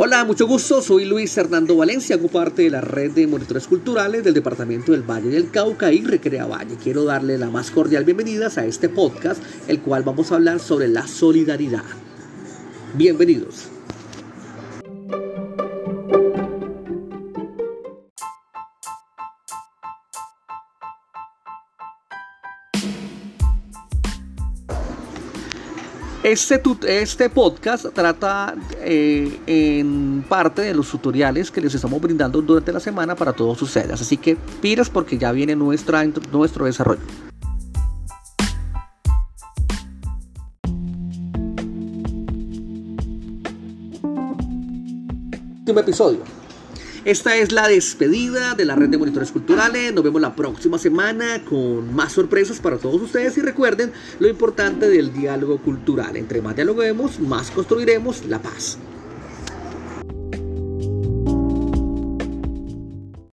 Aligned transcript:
Hola, 0.00 0.24
mucho 0.24 0.46
gusto. 0.46 0.80
Soy 0.80 1.06
Luis 1.06 1.36
Hernando 1.36 1.74
Valencia, 1.74 2.14
hago 2.14 2.28
parte 2.28 2.62
de 2.62 2.70
la 2.70 2.80
red 2.80 3.10
de 3.10 3.26
monitores 3.26 3.66
culturales 3.66 4.22
del 4.22 4.32
Departamento 4.32 4.92
del 4.92 5.02
Valle 5.02 5.28
del 5.28 5.50
Cauca 5.50 5.92
y 5.92 6.04
Recrea 6.04 6.46
Valle. 6.46 6.76
Quiero 6.80 7.02
darle 7.02 7.36
la 7.36 7.50
más 7.50 7.72
cordial 7.72 8.04
bienvenida 8.04 8.46
a 8.46 8.64
este 8.64 8.88
podcast, 8.88 9.42
el 9.66 9.80
cual 9.80 10.04
vamos 10.04 10.30
a 10.30 10.36
hablar 10.36 10.60
sobre 10.60 10.86
la 10.86 11.08
solidaridad. 11.08 11.82
Bienvenidos. 12.94 13.70
Este, 26.24 26.60
este 26.88 27.30
podcast 27.30 27.86
trata 27.94 28.56
eh, 28.80 29.38
en 29.46 30.24
parte 30.28 30.62
de 30.62 30.74
los 30.74 30.88
tutoriales 30.90 31.52
que 31.52 31.60
les 31.60 31.72
estamos 31.76 32.00
brindando 32.00 32.42
durante 32.42 32.72
la 32.72 32.80
semana 32.80 33.14
para 33.14 33.32
todos 33.32 33.62
ustedes. 33.62 34.00
Así 34.00 34.16
que 34.16 34.36
piras 34.60 34.90
porque 34.90 35.16
ya 35.16 35.30
viene 35.30 35.54
nuestra, 35.54 36.04
nuestro 36.32 36.64
desarrollo. 36.64 37.02
Último 45.60 45.80
episodio. 45.80 46.37
Esta 47.04 47.36
es 47.36 47.52
la 47.52 47.68
despedida 47.68 48.54
de 48.54 48.64
la 48.64 48.74
red 48.74 48.88
de 48.88 48.98
monitores 48.98 49.30
culturales. 49.30 49.94
Nos 49.94 50.02
vemos 50.02 50.20
la 50.20 50.34
próxima 50.34 50.78
semana 50.78 51.44
con 51.44 51.94
más 51.94 52.12
sorpresas 52.12 52.58
para 52.58 52.78
todos 52.78 53.00
ustedes 53.00 53.38
y 53.38 53.40
recuerden 53.40 53.92
lo 54.18 54.28
importante 54.28 54.88
del 54.88 55.12
diálogo 55.12 55.58
cultural. 55.58 56.16
Entre 56.16 56.42
más 56.42 56.56
dialoguemos, 56.56 57.20
más 57.20 57.50
construiremos 57.50 58.24
la 58.26 58.42
paz. 58.42 58.78